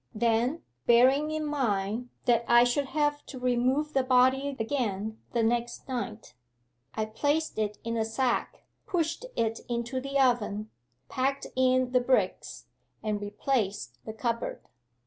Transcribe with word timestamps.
Then, 0.15 0.63
bearing 0.87 1.29
in 1.29 1.45
mind 1.45 2.09
that 2.25 2.43
I 2.47 2.63
should 2.63 2.87
have 2.87 3.23
to 3.27 3.37
remove 3.37 3.93
the 3.93 4.01
body 4.01 4.47
again 4.59 5.19
the 5.33 5.43
next 5.43 5.87
night, 5.87 6.33
I 6.95 7.05
placed 7.05 7.59
it 7.59 7.77
in 7.83 7.97
a 7.97 8.03
sack, 8.03 8.63
pushed 8.87 9.27
it 9.35 9.59
into 9.69 10.01
the 10.01 10.17
oven, 10.17 10.71
packed 11.07 11.45
in 11.55 11.91
the 11.91 12.01
bricks, 12.01 12.65
and 13.03 13.21
replaced 13.21 14.03
the 14.03 14.13
cupboard. 14.13 14.63